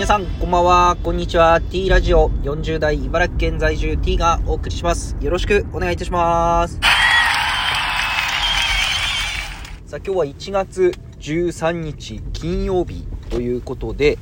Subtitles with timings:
[0.00, 0.96] 皆さん、こんばんは。
[1.04, 1.60] こんにちは。
[1.60, 5.14] T ラジオ40代茨城県在住 T がお送りします。
[5.20, 6.80] よろしくお願いいたします。
[9.84, 14.16] さあ、今日は1月13日金曜日ということで、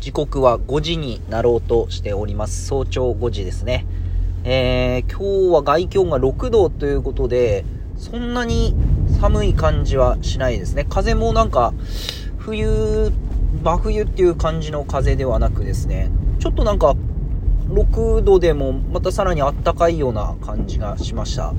[0.00, 2.66] 時刻は5時になろうとしております。
[2.66, 3.86] 早朝5時ですね。
[4.42, 7.64] えー、今日は外気温が6度ということで、
[7.96, 8.74] そんなに
[9.20, 10.84] 寒い感じはしないですね。
[10.88, 11.72] 風もなんか、
[12.38, 13.12] 冬、
[13.62, 16.94] 真冬っていう感じの風ではなくですね、ちょっとなんか、
[17.68, 21.54] 6度でもまたさらにあったかいような感じがしました。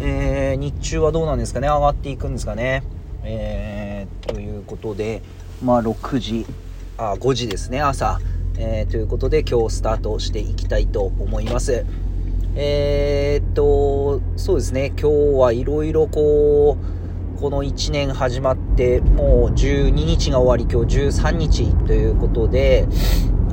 [0.00, 1.68] えー、日中はどうなんですかね？
[1.68, 2.82] 上がっていくんですかね？
[3.22, 5.20] えー、ということで、
[5.62, 6.46] まあ6時、
[6.96, 8.18] あ、5時ですね、朝。
[8.56, 11.84] えー、ということで今日スタートしていきたいと思います。
[12.56, 16.99] えー、っと、そうですね、今日はいろいろこう、
[17.40, 22.86] この1年始まって、もう12日が終わり、今日13日ということで、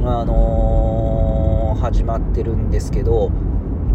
[0.03, 3.29] あのー始まってるんですけど、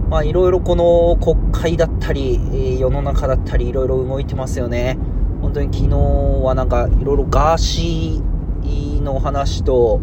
[0.08, 4.96] まいろいろこの国会だったり、世の中だったりいろいろ動いてますよね。
[5.42, 10.00] 本当に昨日はなんかいろいろガーシーの話と、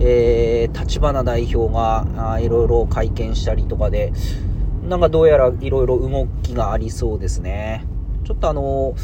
[0.00, 4.12] えー、立花代表がいろいろ会見したりとかで、
[4.88, 7.84] なんかどうやらいろいろ動きがありそうですね。
[8.26, 8.96] ちょっとあの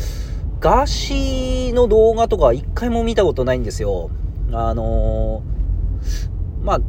[0.59, 4.11] ガーシーの動画とか一回も見たことないんですよ。
[4.53, 5.45] あの
[6.62, 6.81] まあ、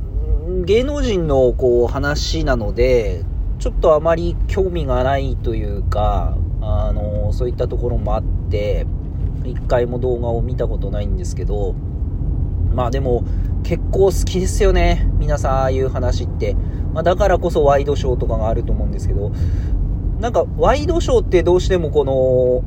[0.65, 3.23] 芸能人のこう話なので、
[3.59, 8.87] ちょっとあまり興味がないというか、あのそういったところもあって、
[9.45, 11.73] 一回も動画を見たことないんですけど、
[12.73, 13.23] まあでも
[13.63, 15.07] 結構好きですよね。
[15.19, 16.55] 皆さんああいう話って。
[16.93, 19.31] まあだからこそワイドショーとかがあると思うんですけど、
[20.23, 22.63] なんかワイドショーってどうしてもこの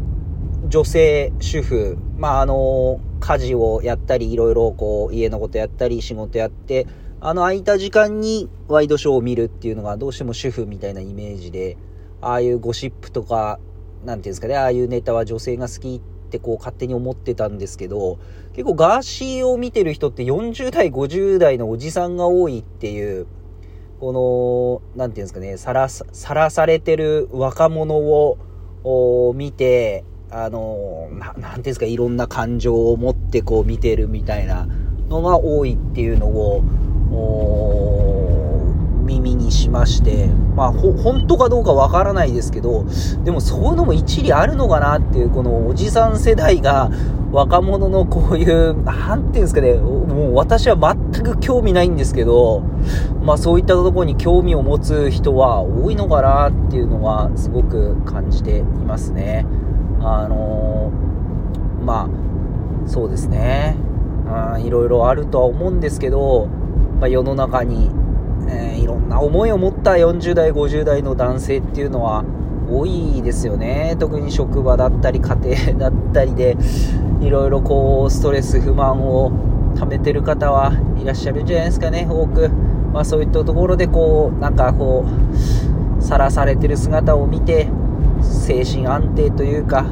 [0.69, 6.87] 女性主婦、まああの、家事をやったり、いろいろこう家のことやったり、仕事やって、
[7.19, 11.79] あの空いた時間にワイドショーを見るっていうのがどうしても主婦みたいなイメージで、
[12.21, 13.59] ああいうゴシップとか、
[14.05, 18.19] なんていうんですかね、ああいうネタは女性が好きってこう勝手に思ってたんですけど、
[18.53, 23.27] 結構ガーシーを見てる人って40代、50代のおじさんが多いっていう、
[24.01, 28.39] この、なんていうんですかね、さらさ、らされてる若者を
[28.85, 34.67] お見て、あの、ななんていうんですか、いろんな感情を持ってこう見てるみたいな
[35.09, 36.63] のが多いっていうのを、
[37.13, 38.06] お
[39.27, 42.85] 耳にしまして、まあ、ほ、本当かどうかわからないですけど、
[43.25, 46.91] でもそういうのも一理あるのかなっていう、このおじさん世代が
[47.33, 52.63] 若者のこういう、なんていうんですかね、もう私は全く興味ないんですけど、
[53.23, 59.45] まあそういったところに興味を持つ人は多いのかなっていうのはすごく感じていますね。
[60.01, 63.77] あのーまあ、そうですね。
[64.59, 66.49] いろいろあるとは思うんですけど、
[67.01, 67.91] まあ、世の中に、
[68.49, 72.25] えーいろんな思いを持った40代、50代の男性っていうのは
[72.71, 73.97] 多いですよね。
[73.99, 76.57] 特に職場だったり家庭だったりで、
[77.21, 79.33] いろいろこう、ストレス、不満を
[79.77, 82.51] 溜めてる方はいらっしゃるんじゃないですかね、多く。
[82.93, 85.05] まあそういったところでこう、なんかこ
[85.99, 87.69] う、さらされてる姿を見て、
[88.23, 89.87] 精神安定というか、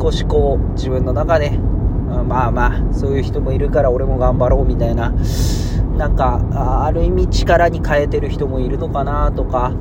[0.00, 1.58] 少しこう、自分の中で、
[2.10, 5.12] あまあまあ、そういう人もいるから俺も頑張ろうみたいな、
[5.96, 6.40] なんか、
[6.84, 9.72] ある意味力に変えてる人もいるのかなとか、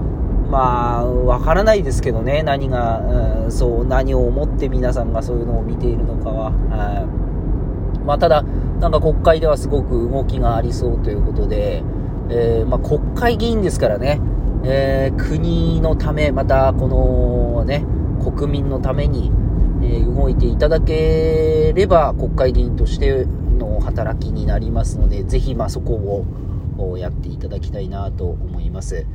[0.50, 3.00] まあ、わからないですけどね、何が、
[3.46, 6.52] うんそう、何を思って皆さんがそういうのを見ているのかは。
[6.52, 7.08] は
[8.02, 8.06] い。
[8.06, 8.44] まあ、ただ、
[8.80, 11.84] なんか国会ではすごく動きがありそうということで、
[12.30, 14.20] えーまあ、国会議員ですからね、
[14.64, 17.86] えー国のため、またこのね、
[18.24, 19.32] 国民のために、
[19.82, 23.26] えー動いていただければ国会議員として
[23.74, 26.26] の働きになりますので、ぜひまあそこ
[26.78, 29.06] をやっていただきたいなと思います。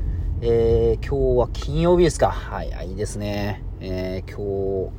[0.40, 2.30] えー今日は金曜日ですか。
[2.30, 3.62] はい、いいですね。
[3.80, 4.90] えー今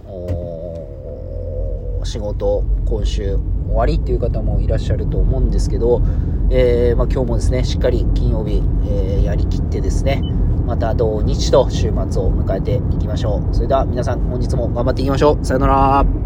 [2.04, 6.02] 日、仕事、今週終わりっていう方もいらっしゃると思うんですけど、
[6.50, 10.22] えーまあ、今日もですね、しっかり金曜日、えーやりきってですね、
[10.66, 13.56] また土日と週末を迎えていきましょう。
[13.56, 15.46] それでは皆さん本日も頑張っていきましょう。
[15.46, 16.19] さよなら。